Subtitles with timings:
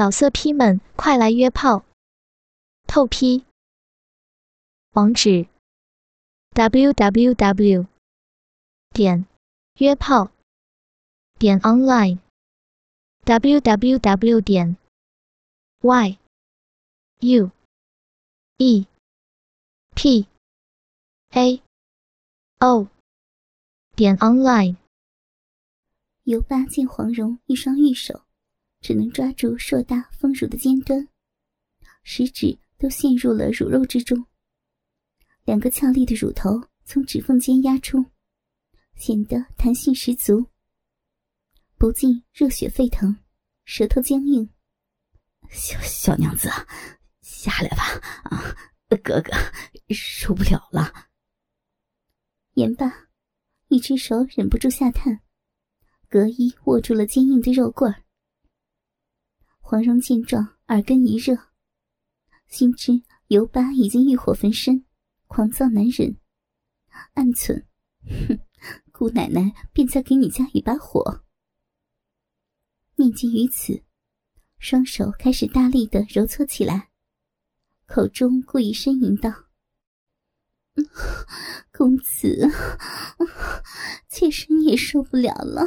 [0.00, 1.84] 老色批们，快来约炮！
[2.86, 3.44] 透批。
[4.92, 5.46] 网址
[6.54, 7.86] ：w w w
[8.94, 9.26] 点
[9.74, 10.30] 约炮
[11.38, 12.18] 点 online
[13.24, 14.78] w w w 点
[15.82, 16.18] y
[17.18, 17.50] u
[18.56, 18.86] e
[19.94, 20.26] p
[21.32, 21.62] a
[22.60, 22.88] o
[23.94, 24.76] 点 online。
[26.22, 28.22] 尤巴见黄蓉一双玉手。
[28.80, 31.06] 只能抓住硕大丰乳的尖端，
[32.02, 34.26] 食指都陷入了乳肉之中。
[35.44, 36.50] 两个俏丽的乳头
[36.84, 38.04] 从指缝间压出，
[38.96, 40.46] 显得弹性十足。
[41.76, 43.16] 不禁热血沸腾，
[43.64, 44.48] 舌头僵硬。
[45.50, 46.48] 小小娘子，
[47.22, 47.84] 下来吧！
[48.24, 48.54] 啊，
[48.88, 49.32] 哥哥
[49.94, 50.92] 受不了了。
[52.54, 53.08] 言罢，
[53.68, 55.20] 一只手忍不住下探，
[56.08, 58.04] 隔衣握住了坚硬的肉棍儿。
[59.60, 61.36] 黄蓉见状，耳根一热，
[62.48, 64.84] 心知尤巴已经欲火焚身，
[65.28, 66.16] 狂躁难忍，
[67.14, 67.64] 暗忖：
[68.04, 68.40] 哼，
[68.90, 71.22] 姑奶奶便再给你加一把火。
[72.96, 73.84] 念及于此，
[74.58, 76.90] 双手开始大力的揉搓起来，
[77.86, 79.30] 口中故意呻吟道
[81.72, 82.48] ：“公子，
[84.10, 85.64] 妾身也受不了了。”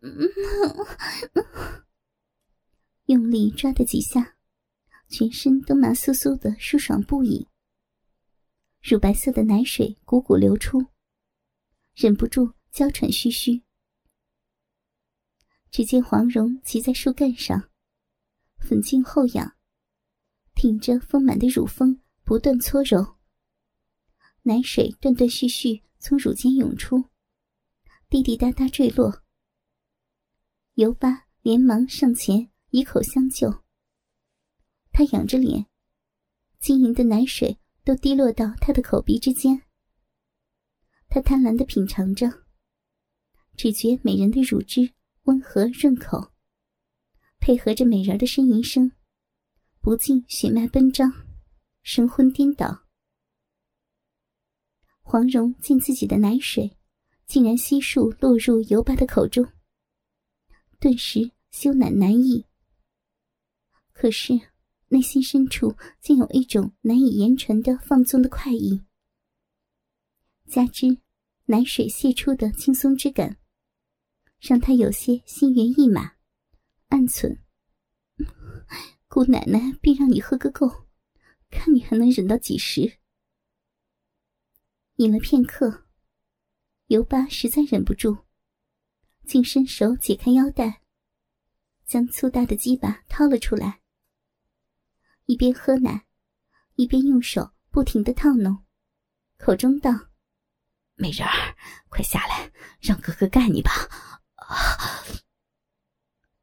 [3.06, 4.36] 用力抓的几下，
[5.08, 7.48] 全身都麻酥酥的，舒爽不已。
[8.80, 10.86] 乳白色的奶水汩汩流出，
[11.94, 13.62] 忍不住娇喘吁吁。
[15.70, 17.70] 只见黄蓉骑在树干上，
[18.58, 19.56] 粉颈后仰，
[20.54, 23.16] 挺着丰满的乳峰不断搓揉，
[24.42, 27.04] 奶水断断续续从乳尖涌出，
[28.08, 29.24] 滴滴答答坠落。
[30.74, 32.51] 尤巴连忙上前。
[32.74, 33.62] 以口相救，
[34.92, 35.66] 他仰着脸，
[36.58, 39.60] 晶莹的奶水都滴落到他的口鼻之间。
[41.06, 42.46] 他贪婪的品尝着，
[43.58, 44.90] 只觉美人的乳汁
[45.24, 46.32] 温和润口，
[47.40, 48.90] 配合着美人的呻吟声，
[49.82, 51.12] 不禁血脉奔张，
[51.82, 52.86] 神魂颠倒。
[55.02, 56.74] 黄蓉见自己的奶水
[57.26, 59.46] 竟然悉数落入尤巴的口中，
[60.80, 62.46] 顿时羞赧难抑。
[63.92, 64.32] 可是，
[64.88, 68.82] 内心深处竟有一种难以言传的放纵的快意，
[70.46, 70.98] 加之
[71.44, 73.38] 奶水泄出的轻松之感，
[74.40, 76.14] 让他有些心猿意马，
[76.88, 77.38] 暗忖：
[79.08, 80.86] 姑奶奶必让你喝个够，
[81.50, 82.98] 看你还能忍到几时。
[84.96, 85.86] 饮了片刻，
[86.86, 88.24] 尤巴实在忍不住，
[89.26, 90.82] 竟伸手解开腰带，
[91.86, 93.81] 将粗大的鸡巴掏了出来。
[95.26, 96.06] 一边喝奶，
[96.74, 98.64] 一边用手不停的套弄，
[99.38, 99.90] 口中道
[100.96, 101.56] ：“美人儿，
[101.88, 103.70] 快下来，让哥哥干你吧！”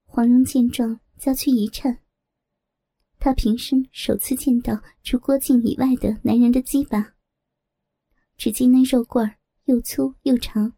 [0.05, 2.03] 黄蓉见状，娇躯一颤。
[3.19, 7.15] 她平生首次见到除郭靖以外的男人的鸡巴，
[8.37, 10.73] 只见那肉棍儿又粗又长，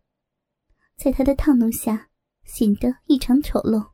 [0.95, 2.09] 在她的套弄下
[2.43, 3.91] 显得异常丑陋，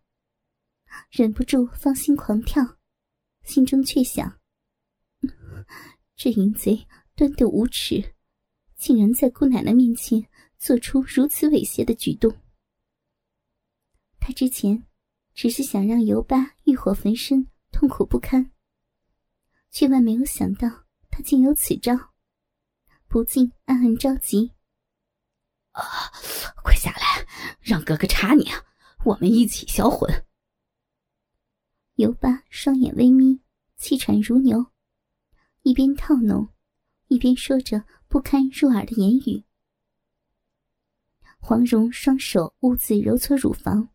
[1.11, 2.76] 忍不住芳心狂跳。
[3.47, 4.39] 心中却想：
[6.17, 6.85] 这淫贼
[7.15, 8.13] 端的无耻，
[8.75, 10.27] 竟然在姑奶奶面前
[10.59, 12.35] 做出如此猥亵的举动。
[14.19, 14.83] 他之前
[15.33, 18.51] 只是想让尤巴欲火焚身、痛苦不堪，
[19.71, 21.97] 却万没有想到他竟有此招，
[23.07, 24.51] 不禁暗暗着急。
[25.71, 25.81] 啊，
[26.61, 27.25] 快下来，
[27.61, 28.61] 让哥哥插你啊！
[29.05, 30.26] 我们一起销魂。
[31.97, 33.41] 尤巴双眼微眯，
[33.75, 34.67] 气喘如牛，
[35.63, 36.47] 一边套弄，
[37.07, 39.43] 一边说着不堪入耳的言语。
[41.39, 43.89] 黄蓉双手兀自揉搓乳房，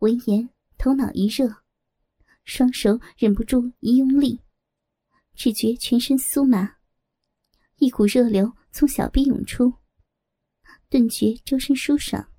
[0.00, 1.62] 闻言头脑一热，
[2.44, 4.42] 双手忍不住一用力，
[5.34, 6.76] 只觉全身酥麻，
[7.76, 9.72] 一股热流从小臂涌出，
[10.90, 12.30] 顿觉周身舒爽，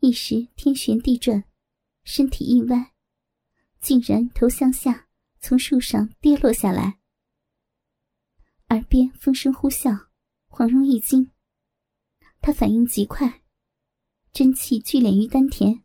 [0.00, 1.44] 一时天旋地转，
[2.02, 2.94] 身体一歪。
[3.80, 5.08] 竟然头向下，
[5.40, 6.98] 从树上跌落下来。
[8.68, 10.08] 耳边风声呼啸，
[10.48, 11.30] 黄蓉一惊，
[12.40, 13.42] 她反应极快，
[14.32, 15.82] 真气聚敛于丹田，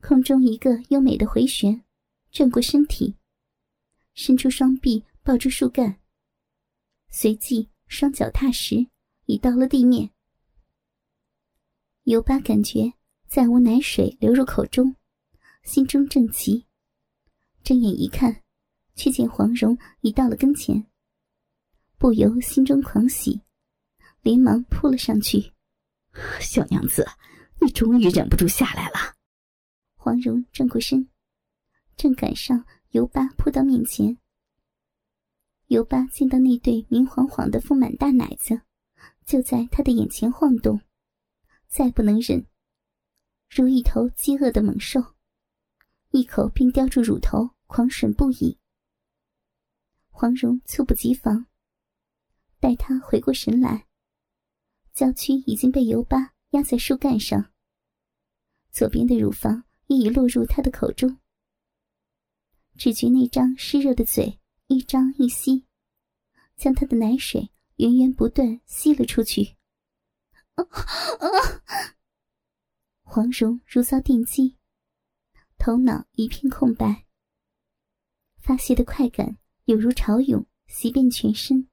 [0.00, 1.84] 空中一个优美的回旋，
[2.30, 3.16] 转过身体，
[4.14, 5.98] 伸出双臂抱住树干，
[7.08, 8.88] 随即双脚踏实，
[9.24, 10.10] 已到了地面。
[12.02, 12.92] 尤巴感觉
[13.26, 14.94] 再无奶水流入口中，
[15.62, 16.66] 心中正急。
[17.66, 18.44] 睁眼一看，
[18.94, 20.86] 却见黄蓉已到了跟前，
[21.98, 23.40] 不由心中狂喜，
[24.22, 25.52] 连忙扑了上去。
[26.40, 27.04] 小娘子，
[27.60, 29.16] 你终于忍不住下来了。
[29.96, 31.08] 黄蓉转过身，
[31.96, 34.16] 正赶上尤巴扑到面前。
[35.66, 38.60] 尤巴见到那对明晃晃的丰满大奶子，
[39.24, 40.80] 就在他的眼前晃动，
[41.66, 42.46] 再不能忍，
[43.50, 45.16] 如一头饥饿的猛兽，
[46.10, 48.58] 一口便叼住乳头，狂吮不已。
[50.08, 51.46] 黄蓉猝不及防，
[52.58, 53.86] 待他回过神来。
[54.92, 57.52] 娇躯已经被尤巴压在树干上，
[58.70, 61.18] 左边的乳房也已落入他的口中。
[62.78, 65.66] 只觉那张湿热的嘴一张一吸，
[66.56, 69.56] 将他的奶水源源不断吸了出去。
[73.02, 74.58] 黄蓉如遭电击，
[75.58, 77.05] 头脑一片空白。
[78.46, 81.66] 发泄的快感有如潮涌，袭遍全身，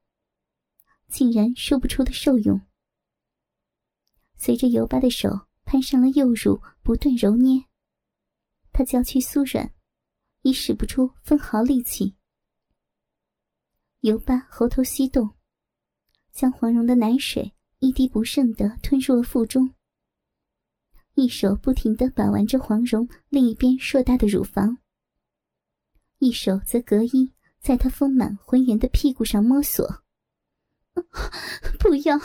[1.06, 2.60] 竟然说不出的受用。
[4.36, 7.66] 随着尤巴的手攀上了右乳，不断揉捏，
[8.72, 9.72] 他娇躯酥软，
[10.42, 12.16] 已使不出分毫力气。
[14.00, 15.30] 尤巴喉头吸动，
[16.32, 19.72] 将黄蓉的奶水一滴不剩的吞入了腹中，
[21.14, 24.78] 一手不停的把玩着黄蓉另一边硕大的乳房，
[26.24, 27.30] 一手则隔衣
[27.60, 30.02] 在她丰满浑圆的屁股上摸索。
[31.78, 32.18] 不要！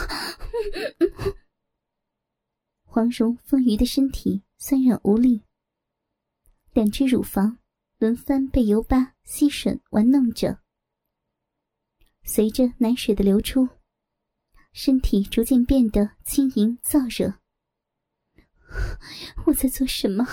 [2.83, 5.43] 黄蓉丰腴的身体酸软无力，
[6.71, 7.59] 两只乳房
[7.97, 10.59] 轮番被尤巴吸吮玩弄着。
[12.23, 13.67] 随着奶水的流出，
[14.71, 17.39] 身体逐渐变得轻盈燥热。
[19.47, 20.27] 我在做什么？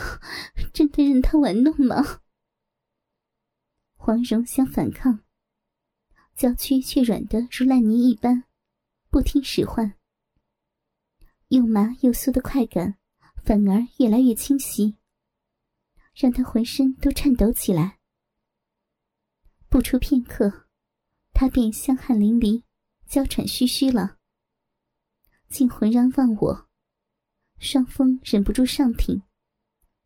[0.73, 2.21] 真的任他玩弄吗？
[4.07, 5.19] 黄蓉想反抗，
[6.37, 8.45] 娇躯却软得如烂泥一般，
[9.11, 9.99] 不听使唤。
[11.49, 12.99] 又麻又酥的快感，
[13.43, 14.97] 反而越来越清晰，
[16.15, 17.99] 让他浑身都颤抖起来。
[19.69, 20.69] 不出片刻，
[21.33, 22.63] 他便香汗淋漓，
[23.09, 24.19] 娇喘吁吁了，
[25.49, 26.69] 竟浑然忘我。
[27.59, 29.21] 双峰忍不住上挺，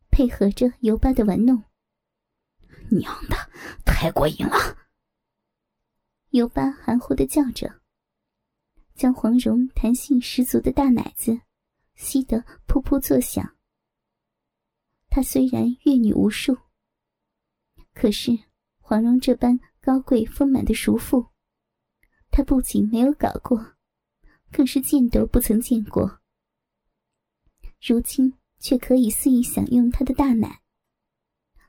[0.09, 1.65] 配合着尤巴的玩弄。
[2.89, 3.50] 娘的，
[4.01, 4.75] 太过瘾了！
[6.31, 7.81] 尤巴含糊的叫着。
[8.95, 11.39] 将黄蓉弹性十足的大奶子
[11.93, 13.55] 吸得噗噗作响。
[15.07, 16.57] 她虽然阅女无数，
[17.93, 18.31] 可是
[18.79, 21.27] 黄蓉这般高贵丰满的熟妇，
[22.31, 23.75] 她不仅没有搞过，
[24.51, 26.21] 更是见都不曾见过。
[27.79, 30.63] 如今却可以肆意享用她的大奶，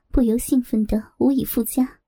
[0.07, 1.99] 不由兴奋的无以复加。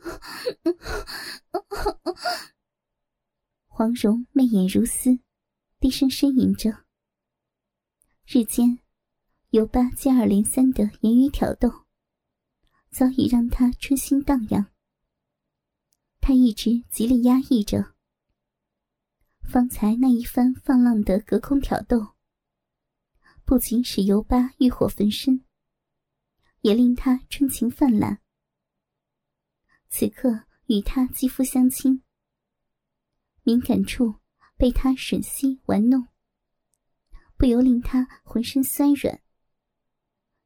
[3.66, 5.20] 黄蓉媚眼如丝，
[5.78, 6.84] 低声呻吟着。
[8.26, 8.80] 日间，
[9.50, 11.86] 尤巴接二连三的言语挑逗，
[12.90, 14.70] 早已让他春心荡漾。
[16.20, 17.94] 他一直极力压抑着。
[19.42, 22.14] 方才那一番放浪的隔空挑逗，
[23.44, 25.44] 不仅使尤巴欲火焚身，
[26.60, 28.20] 也令他春情泛滥。
[29.90, 32.02] 此刻与他肌肤相亲。
[33.42, 34.14] 敏感处
[34.56, 36.06] 被他吮吸玩弄，
[37.36, 39.20] 不由令他浑身酸软。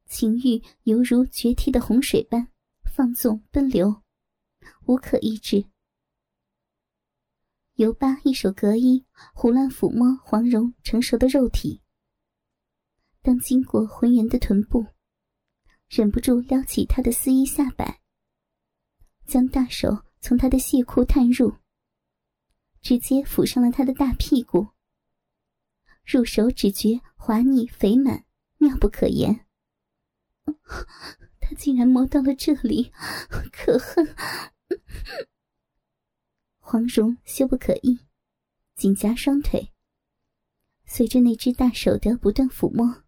[0.07, 2.49] 情欲犹如决堤的洪水般
[2.95, 4.03] 放纵奔流，
[4.87, 5.67] 无可抑制。
[7.75, 11.83] 尤巴一手隔衣，胡乱抚摸黄蓉成熟的肉体。
[13.21, 14.87] 当经过浑圆的臀部，
[15.89, 18.01] 忍不住撩起她的丝衣下摆，
[19.27, 21.57] 将大手从她的细裤探入。
[22.81, 24.69] 直接抚上了他的大屁股，
[26.05, 28.27] 入手只觉滑腻肥满，
[28.59, 29.47] 妙不可言。
[31.41, 32.93] 他竟然摸到了这里，
[33.51, 34.15] 可恨！
[36.59, 38.01] 黄蓉羞不可抑，
[38.75, 39.73] 紧夹双腿，
[40.85, 43.05] 随着那只大手的不断抚摸，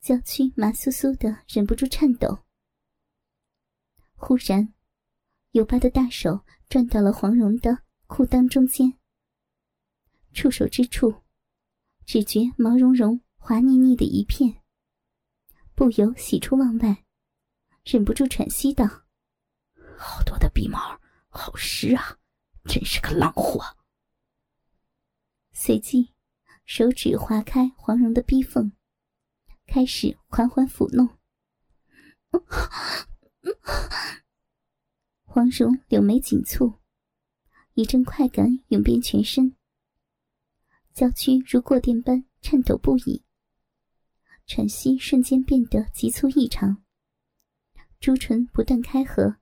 [0.00, 2.44] 娇躯麻酥酥的，忍不住颤抖。
[4.14, 4.72] 忽然，
[5.52, 7.82] 有巴的大手转到了黄蓉的。
[8.12, 8.98] 裤裆中间，
[10.32, 11.22] 触手之处，
[12.04, 14.64] 只觉毛茸茸、滑腻腻的一片，
[15.76, 17.04] 不由喜出望外，
[17.84, 18.84] 忍不住喘息道
[19.96, 22.18] ：“好多的鼻毛，好湿啊，
[22.64, 23.76] 真是个浪货。”
[25.54, 26.12] 随即，
[26.64, 28.72] 手指划开黄蓉的逼缝，
[29.68, 31.16] 开始缓缓抚弄。
[35.32, 36.80] 黄蓉柳眉紧蹙，
[37.74, 39.54] 一阵快感涌遍全身，
[40.92, 43.22] 娇躯如过电般颤抖不已，
[44.44, 46.82] 喘息瞬间变得急促异常，
[48.00, 49.36] 朱唇不断开合，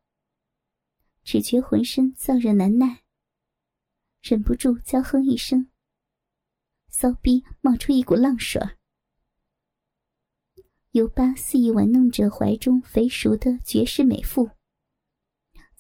[1.25, 3.05] 只觉浑身燥热难耐，
[4.21, 5.71] 忍不住娇哼一声，
[6.91, 8.77] 骚逼冒出一股浪水儿。
[10.91, 14.51] 尤巴肆意玩弄着怀中肥熟的绝世美妇。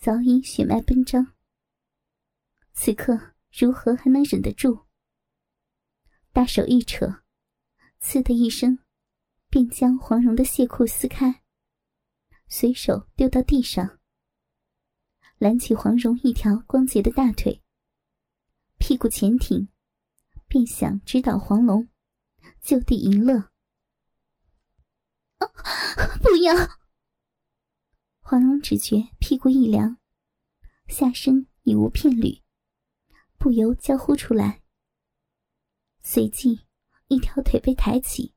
[0.00, 1.35] 早已血脉奔张，
[2.73, 4.87] 此刻如何还能忍得住？
[6.33, 7.23] 大手一扯，
[7.99, 8.78] 刺的一声，
[9.49, 11.43] 便将黄蓉的亵裤撕开，
[12.47, 13.99] 随手丢到地上，
[15.38, 17.61] 揽起黄蓉一条光洁的大腿，
[18.78, 19.69] 屁股前挺，
[20.47, 21.88] 便想直捣黄龙，
[22.61, 23.50] 就地淫乐。
[26.23, 26.55] 不要！
[28.30, 29.97] 黄蓉只觉屁股一凉，
[30.87, 32.42] 下身已无片缕，
[33.38, 34.61] 不由娇呼出来。
[36.02, 36.61] 随即，
[37.06, 38.35] 一条腿被抬起，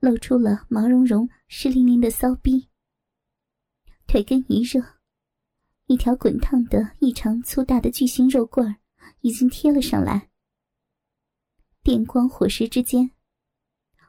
[0.00, 2.70] 露出了毛茸茸、湿淋淋的骚逼。
[4.06, 4.82] 腿根一热，
[5.88, 8.76] 一条滚烫的、异常粗大的巨型肉棍
[9.20, 10.30] 已经贴了上来。
[11.82, 13.10] 电光火石之间，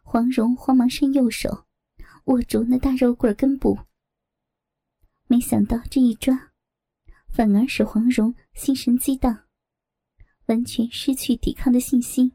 [0.02, 1.66] 黄蓉慌忙伸右手，
[2.28, 3.78] 握住那大肉棍根部。
[5.28, 6.52] 没想到这一抓，
[7.28, 9.46] 反而使黄蓉心神激荡，
[10.46, 12.34] 完全失去抵抗的信心。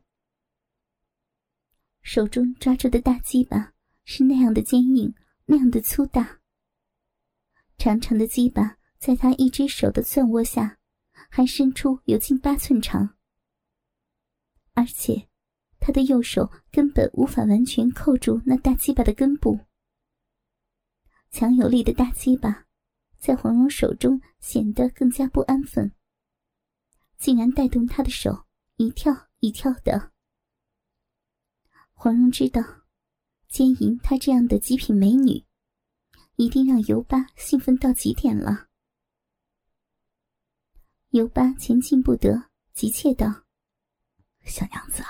[2.02, 5.14] 手中抓住的大鸡巴是那样的坚硬，
[5.45, 6.40] 那样的粗大。
[7.76, 10.78] 长长的鸡巴在他一只手的攥握下，
[11.30, 13.16] 还伸出有近八寸长，
[14.73, 15.28] 而且
[15.78, 19.61] 他的右手根本无法完全扣住那大鸡巴的根部。
[21.30, 22.67] 强有力的大鸡巴。
[23.18, 25.92] 在黄蓉手中显得更加不安分，
[27.18, 28.46] 竟然带动她的手
[28.76, 30.12] 一跳一跳的。
[31.92, 32.62] 黄蓉知道，
[33.48, 35.44] 奸淫她这样的极品美女，
[36.37, 38.68] 一定让尤巴兴奋到极点了。
[41.10, 43.44] 尤巴前进不得，急切道
[44.46, 45.02] ：“小娘子，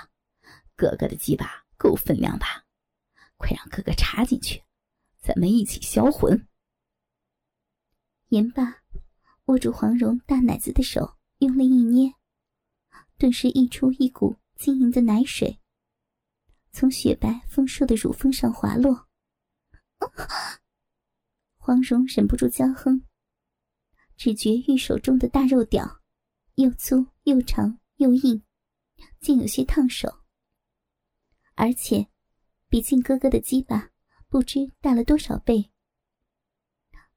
[0.75, 2.65] 哥哥的鸡巴够分量吧？
[3.37, 4.63] 快让哥哥插进去，
[5.21, 6.49] 咱们一起销魂。”
[8.31, 8.83] 言罢，
[9.47, 12.13] 握住黄蓉大奶子的手用力一捏，
[13.17, 15.59] 顿时溢出一股晶莹的奶水，
[16.71, 19.09] 从雪白丰硕的乳峰上滑落。
[21.57, 23.03] 黄蓉忍不住娇哼，
[24.17, 26.03] 只觉玉手中的大肉屌，
[26.57, 28.43] 又粗又长又硬，
[29.21, 30.23] 竟有些烫手，
[31.55, 32.09] 而且
[32.69, 33.91] 比靖哥哥的鸡巴
[34.29, 35.71] 不知大了多少倍，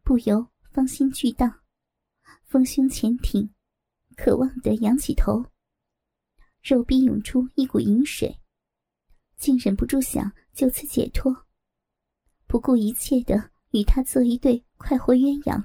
[0.03, 0.50] 不由。
[0.71, 1.63] 芳心巨荡，
[2.45, 3.53] 丰胸前挺，
[4.15, 5.51] 渴望的仰起头，
[6.63, 8.39] 肉壁涌出一股淫水，
[9.35, 11.45] 竟忍不住想就此解脱，
[12.47, 15.61] 不顾一切的与他做一对快活鸳鸯。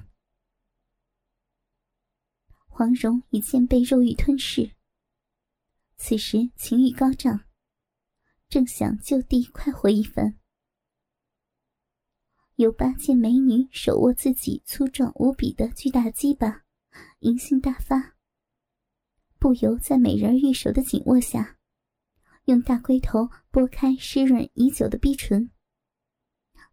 [2.67, 4.75] 黄蓉已见被肉欲吞噬，
[5.95, 7.45] 此时情欲高涨，
[8.49, 10.37] 正想就地快活一番。
[12.57, 16.65] 尤八见美女手握自己粗壮无比的巨大鸡巴，
[17.19, 18.15] 淫性大发，
[19.37, 21.59] 不由在美人玉手的紧握下，
[22.45, 25.51] 用大龟头拨开湿润已久的逼唇，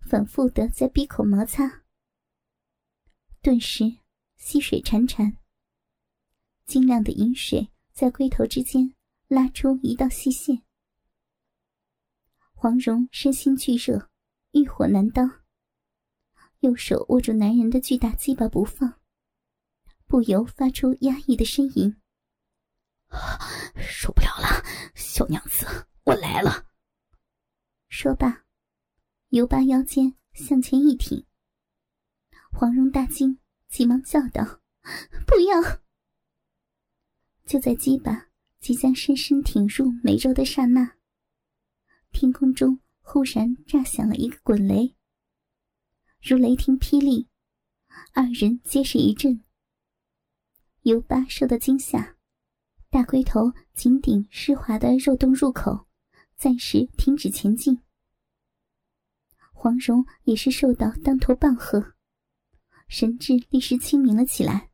[0.00, 1.84] 反复的在闭口摩擦。
[3.42, 3.98] 顿时
[4.38, 5.36] 溪水潺潺，
[6.64, 8.94] 晶亮的银水在龟头之间
[9.28, 10.62] 拉出一道细线。
[12.54, 14.08] 黄蓉身心俱热，
[14.52, 15.43] 欲火难当。
[16.64, 18.98] 右手握住男人的巨大鸡巴不放，
[20.06, 21.94] 不由发出压抑的呻吟。
[23.76, 25.66] 受不了了，小娘子，
[26.04, 26.64] 我来了。
[27.90, 28.46] 说罢，
[29.28, 31.26] 尤巴腰间向前一挺。
[32.50, 34.62] 黄蓉大惊，急忙叫道
[35.28, 35.82] ：“不要！”
[37.44, 38.28] 就在鸡巴
[38.58, 40.96] 即将深深挺入美肉的刹那，
[42.10, 44.96] 天空中忽然炸响了一个滚雷。
[46.26, 47.28] 如雷霆霹雳，
[48.14, 49.44] 二人皆是一震。
[50.80, 52.16] 尤巴受到惊吓，
[52.88, 55.86] 大龟头紧顶湿滑的肉洞入口，
[56.34, 57.78] 暂时停止前进。
[59.52, 61.92] 黄蓉也是受到当头棒喝，
[62.88, 64.70] 神智立时清明了起来。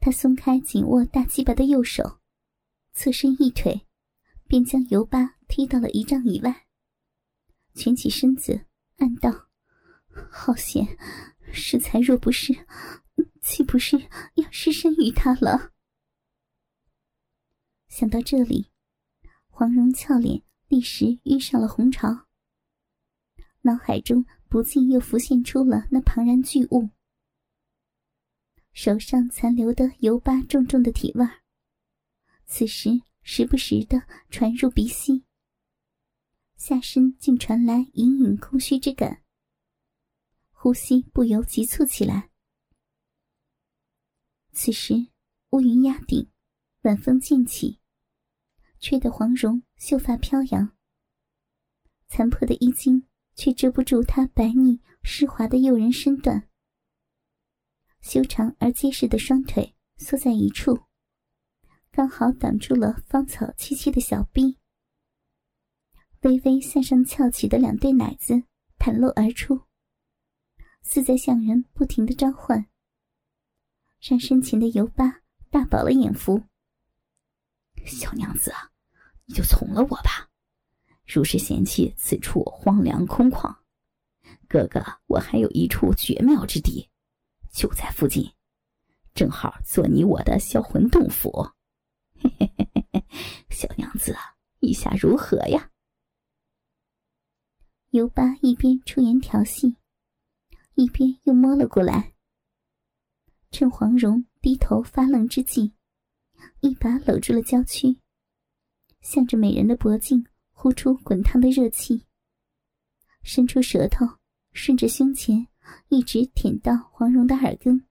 [0.00, 2.18] 他松开紧握大鸡巴的右手，
[2.94, 3.86] 侧身一腿，
[4.46, 6.66] 便将尤巴踢到了一丈以外，
[7.74, 8.64] 蜷起身子，
[8.96, 9.47] 暗道。
[10.30, 10.98] 好险！
[11.52, 12.52] 适才若不是，
[13.40, 13.98] 岂不是
[14.34, 15.72] 要失身于他了？
[17.88, 18.70] 想到这里，
[19.48, 22.26] 黄蓉俏脸立时遇上了红潮，
[23.62, 26.90] 脑海中不禁又浮现出了那庞然巨物，
[28.72, 31.26] 手上残留的油巴重重的体味，
[32.46, 32.90] 此时
[33.22, 35.24] 时不时的传入鼻息，
[36.56, 39.22] 下身竟传来隐隐空虚之感，
[40.60, 42.30] 呼吸不由急促起来。
[44.50, 44.94] 此时
[45.50, 46.32] 乌云压顶，
[46.82, 47.78] 晚风渐起。
[48.80, 50.76] 吹得黄蓉秀发飘扬，
[52.08, 56.48] 残破的衣襟却遮不住她白腻湿滑的诱人身段。
[58.00, 60.80] 修长而结实的双腿缩在一处，
[61.92, 64.58] 刚好挡住了芳草萋萋的小臂。
[66.22, 68.42] 微微向上翘起的两对奶子
[68.76, 69.67] 袒露而出，
[70.82, 72.66] 似在向人不停的召唤，
[74.00, 75.20] 让身前的油疤
[75.50, 76.42] 大饱了眼福。
[77.86, 78.52] 小娘子，
[79.26, 80.28] 你就从了我吧。
[81.06, 83.56] 如是嫌弃此处荒凉空旷，
[84.46, 86.88] 哥哥我还有一处绝妙之地，
[87.50, 88.30] 就在附近，
[89.14, 91.30] 正好做你我的销魂洞府。
[92.20, 93.04] 嘿嘿嘿嘿嘿，
[93.48, 94.14] 小娘子，
[94.60, 95.70] 意下如何呀？
[97.90, 99.76] 尤巴一边出言调戏，
[100.78, 102.14] 一边又摸了过来，
[103.50, 105.72] 趁黄蓉低头发愣之际。
[106.60, 107.98] 一把搂住了娇躯，
[109.00, 112.06] 向着美人的脖颈呼出滚烫的热气，
[113.24, 114.06] 伸出舌头
[114.52, 115.48] 顺着胸前
[115.88, 117.84] 一直舔到黄蓉的耳根，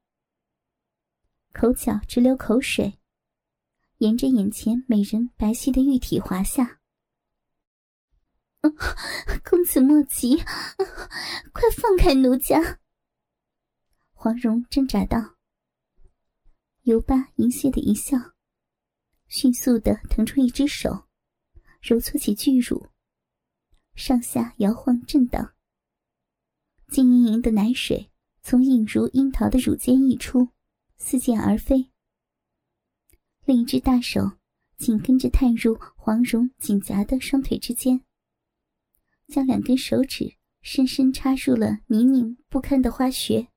[1.52, 2.98] 口角直流口水，
[3.98, 6.77] 沿着眼前美人白皙的玉体滑下。
[9.50, 10.38] 公子莫急，
[11.54, 12.80] 快放开奴家！
[14.14, 15.36] 黄蓉挣扎道。
[16.84, 18.18] 尤巴淫亵的一笑。
[19.28, 21.08] 迅速的腾出一只手，
[21.82, 22.88] 揉搓起巨乳，
[23.94, 25.54] 上下摇晃震荡。
[26.88, 28.10] 晶莹莹的奶水
[28.42, 30.48] 从映如樱桃的乳尖溢出，
[30.96, 31.92] 四溅而飞。
[33.44, 34.38] 另一只大手
[34.78, 38.02] 紧跟着探入黄蓉紧夹的双腿之间，
[39.28, 43.48] 将两根手指深深插入了泥泞不堪的花穴。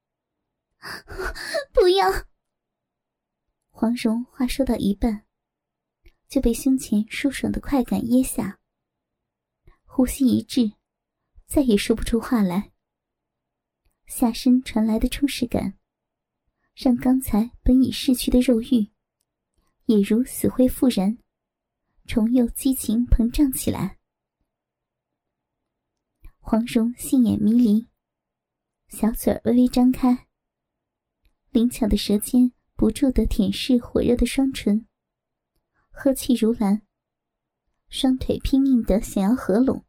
[1.73, 2.11] 不要！
[3.71, 5.25] 黄蓉话说到一半。
[6.29, 8.61] 就被胸前舒爽的快感噎下，
[9.83, 10.75] 呼吸一滞，
[11.49, 12.71] 再也说不出话来。
[14.07, 15.77] 下身传来的充实感，
[16.77, 18.93] 让刚才本已逝去的肉欲，
[19.87, 21.19] 也如死灰复燃，
[22.07, 23.99] 重又激情膨胀起来。
[26.43, 27.87] 黄蓉杏眼迷离，
[28.89, 30.27] 小嘴微微张开，
[31.51, 34.89] 灵巧的舌尖不住的舔舐火热的双唇。
[35.91, 36.83] 呵气如兰，
[37.89, 39.85] 双腿拼命的想要合拢。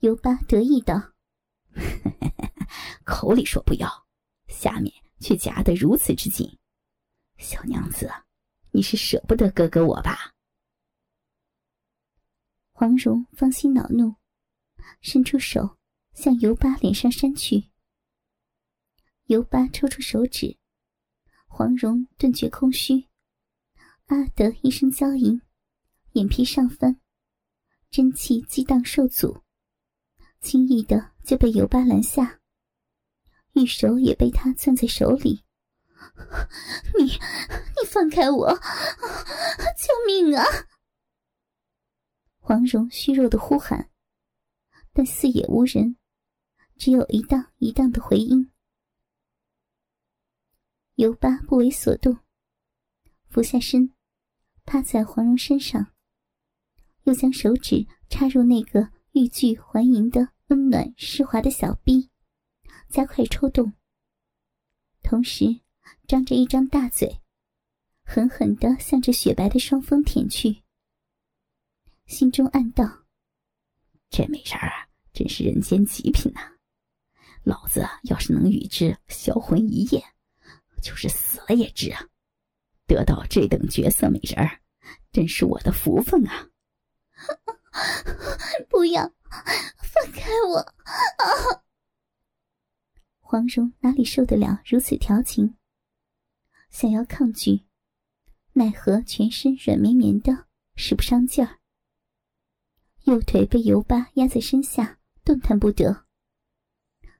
[0.00, 1.12] 尤巴得意道
[3.04, 4.06] ：“口里说不要，
[4.48, 6.58] 下面却夹得如此之紧，
[7.38, 8.10] 小娘子，
[8.72, 10.34] 你是舍不得哥哥我吧？”
[12.72, 14.16] 黄蓉芳心恼怒，
[15.00, 15.78] 伸出手
[16.12, 17.70] 向尤巴脸上扇去。
[19.26, 20.58] 尤巴抽出手指，
[21.46, 23.06] 黄蓉顿觉空虚。
[24.06, 25.40] 啊的一声娇吟，
[26.14, 27.00] 眼皮上翻，
[27.90, 29.42] 真气激荡受阻，
[30.40, 32.40] 轻易的就被尤巴拦下，
[33.52, 35.44] 玉手也被他攥在手里。
[36.98, 38.52] 你，你放开我！
[39.76, 40.44] 救命啊！
[42.38, 43.89] 黄蓉虚弱的呼喊，
[44.92, 45.96] 但四野无人，
[46.76, 48.50] 只有一荡一荡的回音。
[50.96, 52.18] 尤巴不为所动，
[53.28, 53.92] 俯下身。
[54.66, 55.92] 趴在黄蓉身上，
[57.02, 62.08] 又将手指插入那个欲拒还迎的温暖湿滑的小臂，
[62.88, 63.72] 加快抽动，
[65.02, 65.60] 同时
[66.06, 67.20] 张着一张大嘴，
[68.04, 70.62] 狠狠地向着雪白的双峰舔去。
[72.06, 72.99] 心中暗道
[74.10, 76.40] ：“这美人儿真是人间极品呐！
[77.44, 80.04] 老子要是能与之销魂一夜，
[80.82, 82.04] 就是死了也值啊！
[82.86, 84.60] 得到这等绝色美人儿。”
[85.12, 86.48] 真是我的福分啊！
[88.68, 89.02] 不要
[89.78, 90.58] 放开我！
[90.58, 91.62] 啊！
[93.20, 95.56] 黄蓉哪里受得了如此调情？
[96.70, 97.64] 想要抗拒，
[98.52, 101.59] 奈何全身软绵绵的，使不上劲儿。
[103.04, 106.04] 右腿被尤巴压在身下，动弹不得；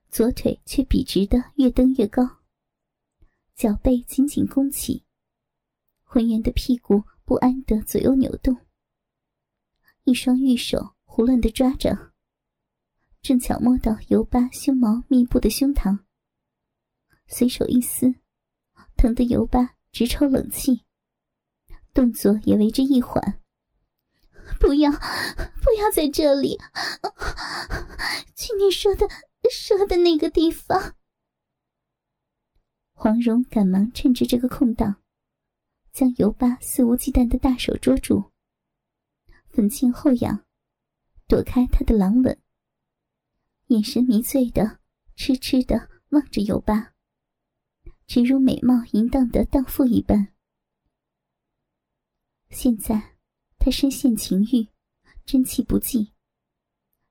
[0.09, 2.37] 左腿却笔直的越蹬越高，
[3.55, 5.03] 脚背紧紧弓起，
[6.03, 8.55] 浑圆的屁股不安的左右扭动，
[10.03, 12.13] 一双玉手胡乱的抓着，
[13.21, 15.99] 正巧摸到尤巴胸毛密布的胸膛，
[17.27, 18.13] 随手一撕，
[18.95, 20.83] 疼得尤巴直抽冷气，
[21.91, 23.40] 动作也为之一缓。
[24.59, 26.57] 不要，不要在这里，
[28.35, 29.07] 去你说的
[29.51, 30.95] 说的那个地方。
[32.93, 35.01] 黄蓉赶忙趁着这个空档，
[35.91, 38.31] 将尤巴肆无忌惮的大手捉住，
[39.49, 40.45] 粉颈后仰，
[41.27, 42.39] 躲开他的狼吻，
[43.67, 44.79] 眼神迷醉的
[45.15, 46.93] 痴痴的望着尤巴，
[48.05, 50.27] 直如美貌淫荡的荡妇一般。
[52.49, 53.15] 现在，
[53.63, 54.67] 他深陷情欲，
[55.23, 56.13] 真气不济，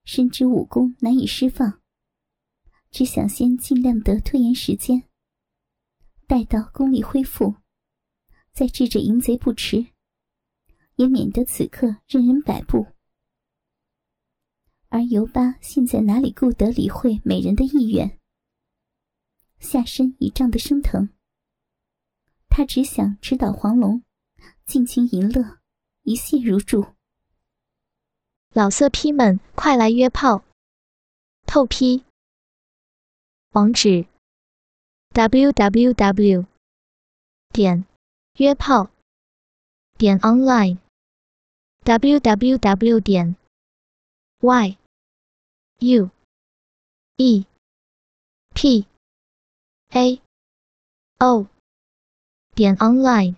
[0.03, 1.81] 深知武功难以释放，
[2.91, 5.05] 只想先尽量的拖延时间。
[6.27, 7.55] 待到功力恢复，
[8.53, 9.93] 再治这淫贼不迟，
[10.97, 12.85] 也免得此刻任人摆布。
[14.89, 18.19] 而尤巴现在哪里顾得理会美人的意愿，
[19.61, 21.11] 下身已胀得生疼。
[22.49, 24.03] 他只想直捣黄龙，
[24.67, 25.60] 尽情淫乐，
[26.03, 26.87] 一泻如注。
[28.53, 30.43] 老色批们，快来约炮！
[31.47, 32.05] 透批。
[33.53, 34.07] 网址。
[35.13, 36.47] www.
[37.53, 37.85] 点
[38.37, 38.91] 约炮
[39.99, 40.79] 点 online
[41.83, 43.01] www.
[43.01, 43.35] 点
[44.39, 44.79] y
[45.81, 46.11] u
[47.17, 47.45] e
[48.55, 48.87] p
[49.91, 50.23] a
[51.19, 51.49] o
[52.55, 53.35] 点 online